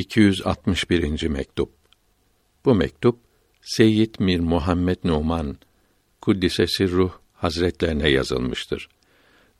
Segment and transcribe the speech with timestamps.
[0.00, 1.28] 261.
[1.28, 1.72] mektup.
[2.64, 3.18] Bu mektup
[3.62, 5.56] Seyyid Mir Muhammed Numan
[6.20, 8.88] Kuddise Sirruh Hazretlerine yazılmıştır.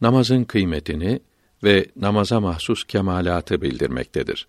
[0.00, 1.20] Namazın kıymetini
[1.64, 4.48] ve namaza mahsus kemalatı bildirmektedir.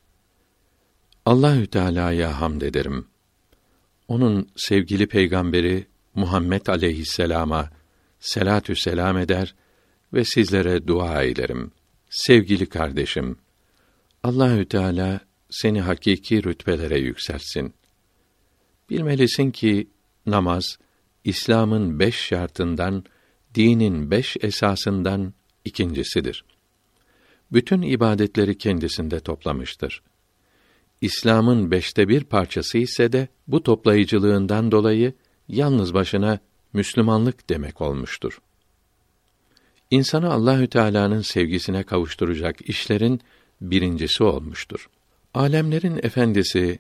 [1.26, 3.08] Allahü Teala'ya hamd ederim.
[4.08, 7.70] Onun sevgili peygamberi Muhammed aleyhisselama
[8.20, 9.56] selatü selam eder
[10.14, 11.72] ve sizlere dua ederim.
[12.10, 13.38] Sevgili kardeşim,
[14.24, 17.74] Allahü Teala seni hakiki rütbelere yükselsin.
[18.90, 19.88] Bilmelisin ki
[20.26, 20.78] namaz
[21.24, 23.04] İslam'ın beş şartından,
[23.56, 25.34] dinin beş esasından
[25.66, 26.46] ikincisidir.
[27.52, 30.02] Bütün ibadetleri kendisinde toplamıştır.
[31.02, 35.14] İslam'ın beşte bir parçası ise de bu toplayıcılığından dolayı
[35.48, 36.40] yalnız başına
[36.74, 38.42] Müslümanlık demek olmuştur.
[39.92, 43.22] İnsanı Allahü Teala'nın sevgisine kavuşturacak işlerin
[43.62, 44.90] birincisi olmuştur.
[45.34, 46.80] Alemlerin efendisi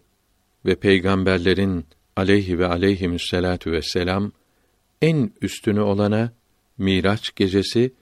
[0.65, 4.31] ve peygamberlerin aleyhi ve aleyhimüsselatu vesselam
[5.01, 6.33] en üstünü olana
[6.77, 7.93] Miraç gecesi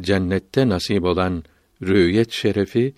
[0.00, 1.44] cennette nasip olan
[1.82, 2.94] rüyet şerefi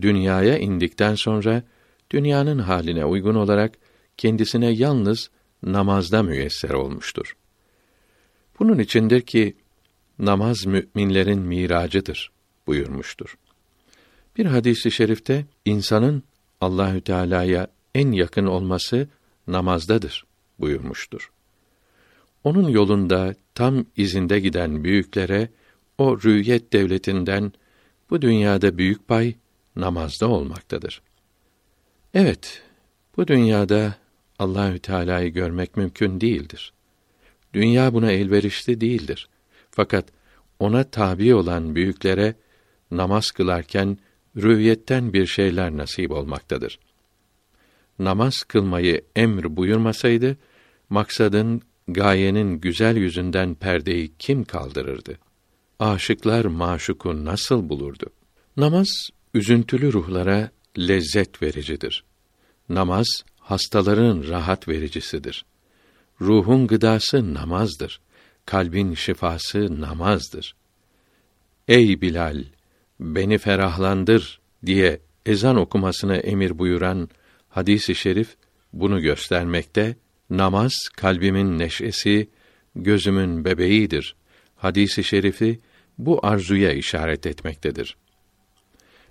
[0.00, 1.62] dünyaya indikten sonra
[2.10, 3.74] dünyanın haline uygun olarak
[4.16, 5.30] kendisine yalnız
[5.62, 7.36] namazda müyesser olmuştur.
[8.58, 9.56] Bunun içindir ki
[10.18, 12.30] namaz müminlerin miracıdır
[12.66, 13.38] buyurmuştur.
[14.38, 16.22] Bir hadisi şerifte insanın
[16.60, 19.08] Allahü Teala'ya en yakın olması
[19.46, 20.26] namazdadır
[20.58, 21.30] buyurmuştur.
[22.44, 25.48] Onun yolunda tam izinde giden büyüklere
[25.98, 27.52] o rüyet devletinden
[28.10, 29.34] bu dünyada büyük pay
[29.76, 31.02] namazda olmaktadır.
[32.14, 32.62] Evet,
[33.16, 33.94] bu dünyada
[34.38, 36.72] Allahü Teala'yı görmek mümkün değildir.
[37.54, 39.28] Dünya buna elverişli değildir.
[39.70, 40.04] Fakat
[40.58, 42.34] ona tabi olan büyüklere
[42.90, 43.98] namaz kılarken
[44.36, 46.78] rüyetten bir şeyler nasip olmaktadır.
[47.98, 50.36] Namaz kılmayı emr buyurmasaydı,
[50.90, 55.18] maksadın, gayenin güzel yüzünden perdeyi kim kaldırırdı?
[55.78, 58.06] Aşıklar maşuku nasıl bulurdu?
[58.56, 62.04] Namaz, üzüntülü ruhlara lezzet vericidir.
[62.68, 63.06] Namaz,
[63.40, 65.44] hastaların rahat vericisidir.
[66.20, 68.00] Ruhun gıdası namazdır.
[68.46, 70.56] Kalbin şifası namazdır.
[71.68, 72.44] Ey Bilal,
[73.00, 77.08] beni ferahlandır diye ezan okumasına emir buyuran
[77.48, 78.36] hadisi şerif
[78.72, 79.96] bunu göstermekte.
[80.30, 82.28] Namaz kalbimin neşesi,
[82.76, 84.16] gözümün bebeğidir.
[84.56, 85.60] Hadisi şerifi
[85.98, 87.96] bu arzuya işaret etmektedir.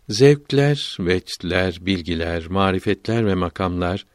[0.09, 4.05] Zevkler, veçler, bilgiler, marifetler ve makamlar,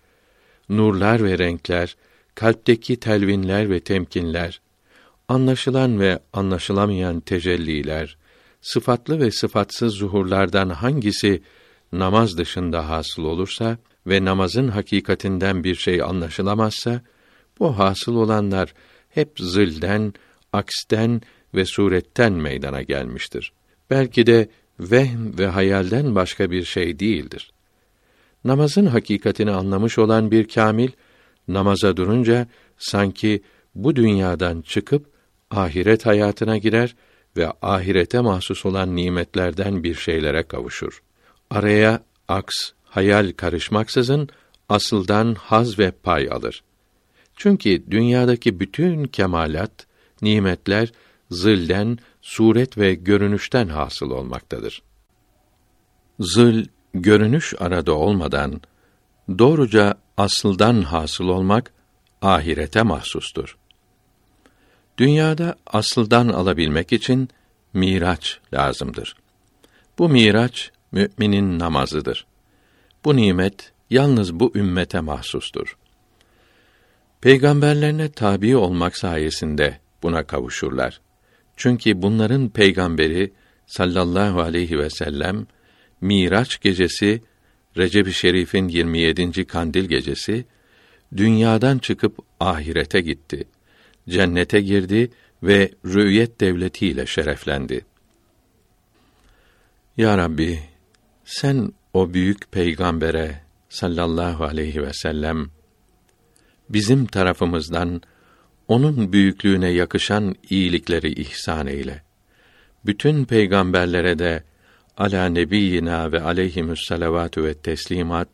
[0.68, 1.96] nurlar ve renkler,
[2.34, 4.60] kalpteki telvinler ve temkinler,
[5.28, 8.16] anlaşılan ve anlaşılamayan tecelliler,
[8.60, 11.42] sıfatlı ve sıfatsız zuhurlardan hangisi
[11.92, 17.02] namaz dışında hasıl olursa ve namazın hakikatinden bir şey anlaşılamazsa,
[17.58, 18.74] bu hasıl olanlar
[19.08, 20.14] hep zilden,
[20.52, 21.22] aksten
[21.54, 23.52] ve suretten meydana gelmiştir.
[23.90, 24.48] Belki de
[24.80, 27.52] vehm ve hayalden başka bir şey değildir.
[28.44, 30.90] Namazın hakikatini anlamış olan bir kamil
[31.48, 32.46] namaza durunca
[32.78, 33.42] sanki
[33.74, 35.06] bu dünyadan çıkıp
[35.50, 36.96] ahiret hayatına girer
[37.40, 41.02] ve ahirete mahsus olan nimetlerden bir şeylere kavuşur.
[41.50, 44.28] Araya aks, hayal karışmaksızın
[44.68, 46.62] asıldan haz ve pay alır.
[47.36, 49.86] Çünkü dünyadaki bütün kemalat,
[50.22, 50.92] nimetler
[51.30, 54.82] zilden, suret ve görünüşten hasıl olmaktadır.
[56.20, 56.64] Zıl,
[56.94, 58.60] görünüş arada olmadan
[59.38, 61.72] doğruca asıldan hasıl olmak
[62.22, 63.56] ahirete mahsustur.
[65.00, 67.28] Dünyada asıldan alabilmek için
[67.74, 69.16] miraç lazımdır.
[69.98, 72.26] Bu miraç müminin namazıdır.
[73.04, 75.76] Bu nimet yalnız bu ümmete mahsustur.
[77.20, 81.00] Peygamberlerine tabi olmak sayesinde buna kavuşurlar.
[81.56, 83.32] Çünkü bunların peygamberi
[83.66, 85.46] sallallahu aleyhi ve sellem
[86.00, 87.22] Miraç gecesi
[87.76, 89.44] Recep-i Şerif'in 27.
[89.44, 90.44] kandil gecesi
[91.16, 93.44] dünyadan çıkıp ahirete gitti.
[94.10, 95.10] Cennete girdi
[95.42, 97.84] ve rüyet devletiyle şereflendi.
[99.96, 100.60] Ya Rabbi,
[101.24, 105.50] sen o büyük peygambere sallallahu aleyhi ve sellem
[106.68, 108.02] bizim tarafımızdan
[108.68, 112.02] onun büyüklüğüne yakışan iyilikleri ihsan eyle.
[112.86, 114.42] Bütün peygamberlere de
[114.96, 118.28] ala nebiyina ve aleyhimüs salavatü ve teslimat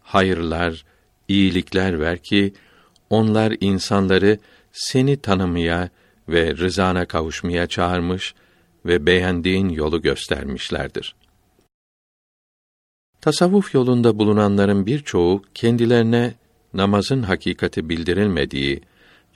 [0.00, 0.84] hayırlar,
[1.28, 2.52] iyilikler ver ki
[3.10, 4.38] onlar insanları
[4.72, 5.88] seni tanımaya
[6.28, 8.34] ve rızana kavuşmaya çağırmış
[8.86, 11.14] ve beğendiğin yolu göstermişlerdir.
[13.20, 16.34] Tasavvuf yolunda bulunanların birçoğu kendilerine
[16.74, 18.80] namazın hakikati bildirilmediği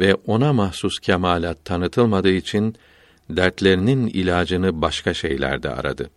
[0.00, 2.76] ve ona mahsus kemalat tanıtılmadığı için
[3.30, 6.10] dertlerinin ilacını başka şeylerde aradı.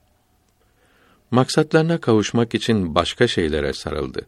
[1.32, 4.22] Maksatlarına kavuşmak için başka şeylere sarıldı.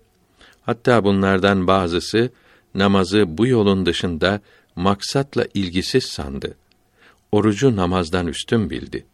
[0.62, 2.30] Hatta bunlardan bazısı
[2.76, 4.42] namazı bu yolun dışında
[4.76, 6.56] maksatla ilgisiz sandı.
[7.32, 9.06] Orucu namazdan üstün bildi.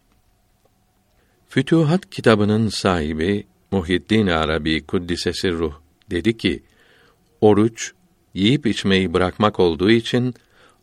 [1.49, 5.73] Fütuhat kitabının sahibi Muhiddin Arabi Kuddisesi Ruh
[6.11, 6.63] dedi ki:
[7.41, 7.91] Oruç
[8.33, 10.35] yiyip içmeyi bırakmak olduğu için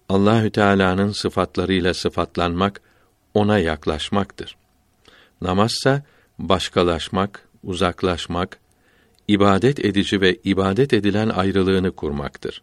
[0.09, 2.81] Allahü Teala'nın sıfatlarıyla sıfatlanmak,
[3.35, 4.57] ona yaklaşmaktır.
[5.41, 6.03] Namazsa
[6.39, 8.59] başkalaşmak, uzaklaşmak,
[9.29, 12.63] ibadet edici ve ibadet edilen ayrılığını kurmaktır.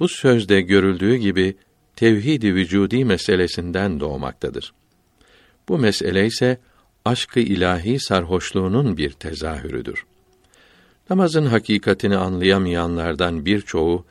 [0.00, 1.56] Bu sözde görüldüğü gibi
[1.96, 4.72] tevhid-i vücudi meselesinden doğmaktadır.
[5.68, 6.58] Bu mesele ise
[7.04, 10.04] aşkı ilahi sarhoşluğunun bir tezahürüdür.
[11.10, 14.04] Namazın hakikatini anlayamayanlardan birçoğu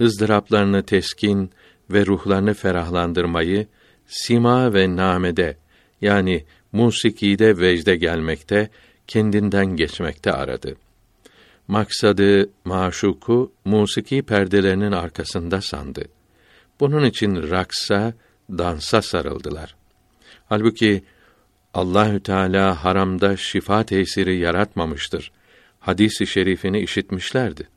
[0.00, 1.50] ızdıraplarını teskin
[1.90, 3.66] ve ruhlarını ferahlandırmayı
[4.06, 5.56] sima ve namede
[6.00, 8.70] yani musikide vecde gelmekte,
[9.06, 10.76] kendinden geçmekte aradı.
[11.68, 16.04] Maksadı, maşuku musiki perdelerinin arkasında sandı.
[16.80, 18.14] Bunun için raksa,
[18.50, 19.74] dansa sarıldılar.
[20.48, 21.04] Halbuki
[21.74, 25.32] Allahü Teala haramda şifa tesiri yaratmamıştır.
[25.80, 27.68] Hadisi şerifini işitmişlerdi.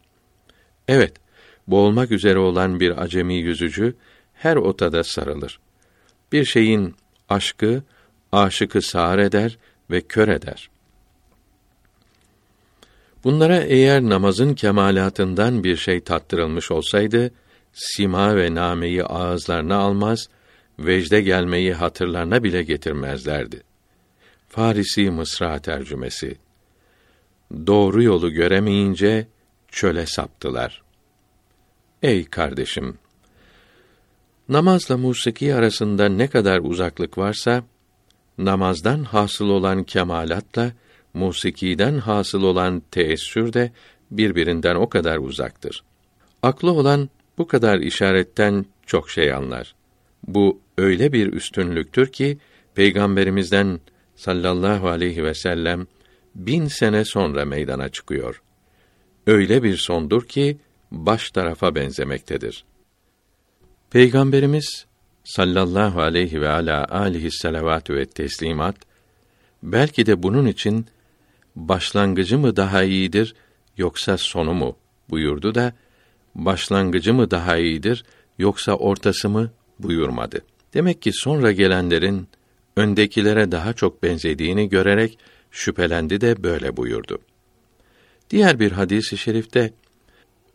[0.88, 1.14] Evet,
[1.68, 3.96] boğulmak üzere olan bir acemi yüzücü
[4.34, 5.60] her otada sarılır.
[6.32, 6.96] Bir şeyin
[7.30, 7.84] aşkı
[8.32, 9.58] aşıkı sağır eder
[9.92, 10.70] ve kör eder.
[13.28, 17.32] Bunlara eğer namazın kemalatından bir şey tattırılmış olsaydı,
[17.74, 20.30] sima ve nameyi ağızlarına almaz,
[20.80, 23.64] vecde gelmeyi hatırlarına bile getirmezlerdi.
[24.50, 26.38] Farisi Mısra tercümesi
[27.68, 29.28] Doğru yolu göremeyince
[29.72, 30.84] çöle saptılar.
[32.04, 32.98] Ey kardeşim!
[34.50, 37.64] Namazla musiki arasında ne kadar uzaklık varsa,
[38.38, 40.72] namazdan hasıl olan kemalatla
[41.18, 43.72] musikiden hasıl olan teessür de
[44.12, 45.84] birbirinden o kadar uzaktır.
[46.44, 49.76] Aklı olan bu kadar işaretten çok şey anlar.
[50.28, 52.38] Bu öyle bir üstünlüktür ki
[52.76, 53.80] peygamberimizden
[54.16, 55.88] sallallahu aleyhi ve sellem
[56.36, 58.42] bin sene sonra meydana çıkıyor.
[59.28, 60.58] Öyle bir sondur ki
[60.92, 62.66] baş tarafa benzemektedir.
[63.90, 64.86] Peygamberimiz
[65.24, 67.30] sallallahu aleyhi ve ala alihi
[67.90, 68.76] ve teslimat
[69.64, 70.86] belki de bunun için
[71.58, 73.36] başlangıcı mı daha iyidir
[73.78, 74.78] yoksa sonu mu
[75.10, 75.74] buyurdu da
[76.36, 78.04] başlangıcı mı daha iyidir
[78.38, 80.42] yoksa ortası mı buyurmadı.
[80.74, 82.28] Demek ki sonra gelenlerin
[82.76, 85.18] öndekilere daha çok benzediğini görerek
[85.52, 87.20] şüphelendi de böyle buyurdu.
[88.30, 89.74] Diğer bir hadisi şerifte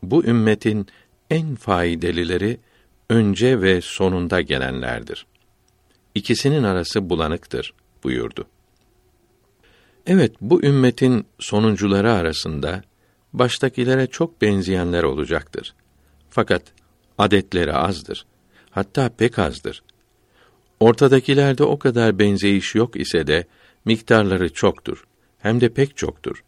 [0.03, 0.87] bu ümmetin
[1.31, 2.57] en faydalıları
[3.11, 5.27] önce ve sonunda gelenlerdir.
[6.15, 7.75] İkisinin arası bulanıktır
[8.05, 8.47] buyurdu.
[10.07, 12.83] Evet, bu ümmetin sonuncuları arasında
[13.33, 15.75] baştakilere çok benzeyenler olacaktır.
[16.31, 16.63] Fakat
[17.19, 18.27] adetleri azdır.
[18.71, 19.83] Hatta pek azdır.
[20.81, 23.47] Ortadakilerde o kadar benzeyiş yok ise de
[23.85, 25.05] miktarları çoktur.
[25.39, 26.45] Hem de pek çoktur.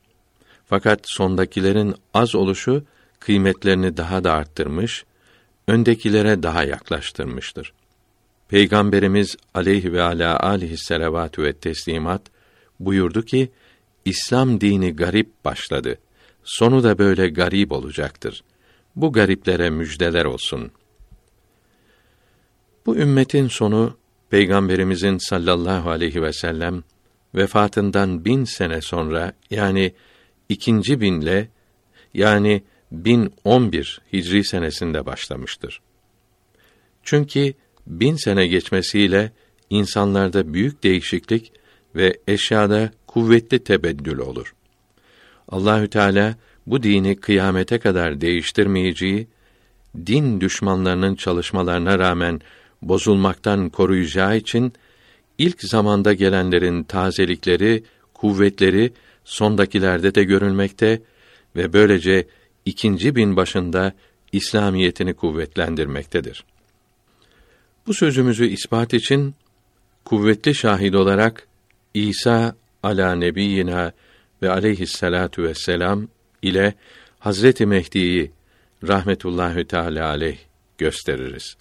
[0.66, 2.84] Fakat sondakilerin az oluşu
[3.20, 5.04] kıymetlerini daha da arttırmış
[5.68, 7.72] öndekilere daha yaklaştırmıştır.
[8.48, 10.76] Peygamberimiz aleyhi ve ala alihi
[11.38, 12.22] ve teslimat
[12.80, 13.50] buyurdu ki
[14.04, 15.98] İslam dini garip başladı.
[16.44, 18.44] Sonu da böyle garip olacaktır.
[18.96, 20.70] Bu gariplere müjdeler olsun.
[22.86, 23.96] Bu ümmetin sonu
[24.30, 26.82] Peygamberimizin sallallahu aleyhi ve sellem
[27.34, 29.94] vefatından bin sene sonra yani
[30.48, 31.48] ikinci binle
[32.14, 32.62] yani
[32.92, 35.80] 1011 Hicri senesinde başlamıştır.
[37.02, 37.54] Çünkü
[37.86, 39.32] bin sene geçmesiyle
[39.70, 41.52] insanlarda büyük değişiklik
[41.96, 44.54] ve eşyada kuvvetli tebeddül olur.
[45.48, 46.34] Allahü Teala
[46.66, 49.26] bu dini kıyamete kadar değiştirmeyeceği,
[50.06, 52.40] din düşmanlarının çalışmalarına rağmen
[52.82, 54.72] bozulmaktan koruyacağı için
[55.38, 57.84] ilk zamanda gelenlerin tazelikleri,
[58.14, 58.92] kuvvetleri
[59.24, 61.02] sondakilerde de görülmekte
[61.56, 62.26] ve böylece
[62.64, 63.92] ikinci bin başında
[64.32, 66.44] İslamiyetini kuvvetlendirmektedir.
[67.86, 69.34] Bu sözümüzü ispat için
[70.04, 71.48] kuvvetli şahit olarak
[71.94, 73.92] İsa ala nebiyina
[74.42, 76.08] ve aleyhissalatu vesselam
[76.42, 76.74] ile
[77.18, 78.32] Hazreti Mehdi'yi
[78.88, 80.38] rahmetullahü teala aleyh
[80.78, 81.56] gösteririz.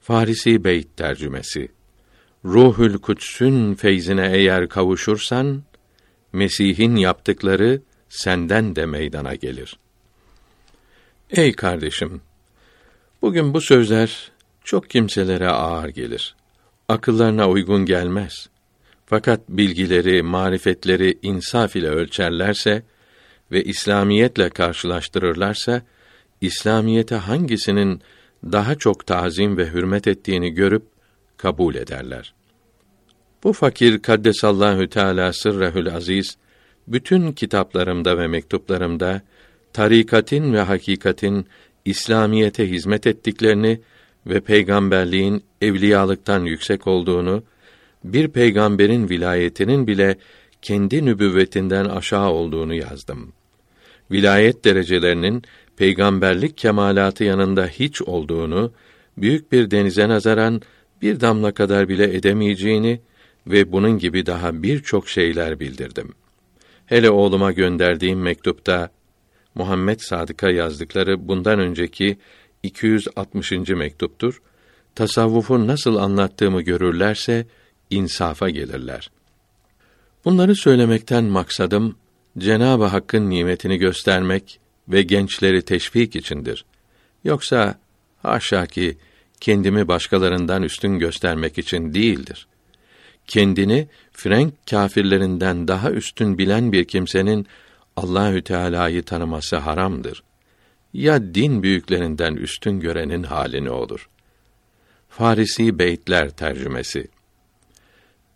[0.00, 1.68] Farisi Beyt tercümesi
[2.44, 5.62] Ruhül Kuds'ün feyzine eğer kavuşursan
[6.32, 9.78] Mesih'in yaptıkları senden de meydana gelir.
[11.30, 12.20] Ey kardeşim,
[13.22, 14.32] bugün bu sözler
[14.64, 16.36] çok kimselere ağır gelir.
[16.88, 18.48] Akıllarına uygun gelmez.
[19.06, 22.82] Fakat bilgileri, marifetleri insaf ile ölçerlerse
[23.52, 25.82] ve İslamiyetle karşılaştırırlarsa,
[26.40, 28.02] İslamiyete hangisinin
[28.44, 30.82] daha çok tazim ve hürmet ettiğini görüp
[31.36, 32.34] kabul ederler.
[33.44, 36.36] Bu fakir kaddesallahu teala sırrehül aziz
[36.88, 39.22] bütün kitaplarımda ve mektuplarımda
[39.72, 41.46] tarikatin ve hakikatin
[41.84, 43.80] İslamiyete hizmet ettiklerini
[44.26, 47.42] ve peygamberliğin evliyalıktan yüksek olduğunu,
[48.04, 50.16] bir peygamberin vilayetinin bile
[50.62, 53.32] kendi nübüvvetinden aşağı olduğunu yazdım.
[54.10, 55.42] Vilayet derecelerinin
[55.76, 58.72] peygamberlik kemalatı yanında hiç olduğunu,
[59.16, 60.62] büyük bir denize nazaran
[61.02, 63.00] bir damla kadar bile edemeyeceğini
[63.46, 66.12] ve bunun gibi daha birçok şeyler bildirdim.
[66.86, 68.90] Hele oğluma gönderdiğim mektupta
[69.54, 72.16] Muhammed Sadık'a yazdıkları bundan önceki
[72.64, 73.52] 260.
[73.68, 74.42] mektuptur.
[74.94, 77.46] Tasavvufu nasıl anlattığımı görürlerse
[77.90, 79.10] insafa gelirler.
[80.24, 81.96] Bunları söylemekten maksadım
[82.38, 86.64] Cenab-ı Hakk'ın nimetini göstermek ve gençleri teşvik içindir.
[87.24, 87.78] Yoksa
[88.22, 88.96] haşa ki
[89.40, 92.46] kendimi başkalarından üstün göstermek için değildir.
[93.26, 97.46] Kendini Frank kâfirlerinden daha üstün bilen bir kimsenin
[97.96, 100.22] Allahü Teala'yı tanıması haramdır.
[100.94, 104.08] Ya din büyüklerinden üstün görenin halini olur.
[105.08, 107.08] Farisi Beytler tercümesi.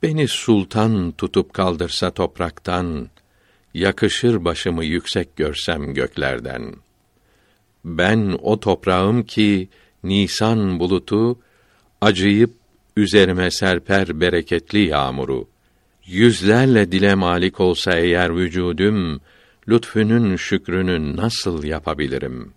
[0.02, 3.08] Beni sultan tutup kaldırsa topraktan,
[3.74, 6.74] yakışır başımı yüksek görsem göklerden.
[7.84, 9.68] Ben o toprağım ki
[10.04, 11.38] nisan bulutu
[12.00, 12.50] acıyıp
[12.96, 15.48] üzerime serper bereketli yağmuru.
[16.06, 19.20] Yüzlerle dile malik olsa eğer vücudum,
[19.68, 22.52] lütfünün şükrünü nasıl yapabilirim?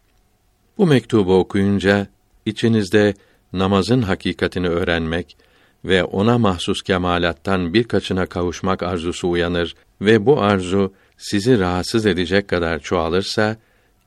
[0.78, 2.08] Bu mektubu okuyunca
[2.46, 3.14] içinizde
[3.54, 5.38] namazın hakikatini öğrenmek
[5.86, 12.80] ve ona mahsus kemalattan birkaçına kavuşmak arzusu uyanır ve bu arzu sizi rahatsız edecek kadar
[12.80, 13.58] çoğalırsa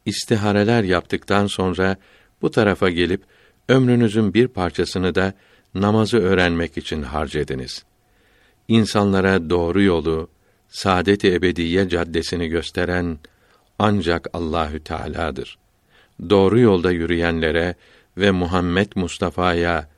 [0.07, 1.97] istihareler yaptıktan sonra
[2.43, 3.23] bu tarafa gelip
[3.69, 5.33] ömrünüzün bir parçasını da
[5.75, 7.85] namazı öğrenmek için harcediniz.
[8.69, 10.29] İnsanlara doğru yolu,
[10.75, 13.19] saadet-i ebediye caddesini gösteren
[13.79, 15.59] ancak Allahü Teala'dır.
[16.31, 17.75] Doğru yolda yürüyenlere
[18.17, 19.89] ve Muhammed Mustafa'ya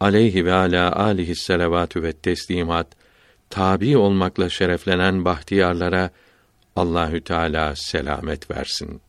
[0.00, 2.86] aleyhi ve ala alihi selavatü ve teslimat
[3.50, 6.10] tabi olmakla şereflenen bahtiyarlara
[6.76, 9.00] Allahü Teala selamet versin.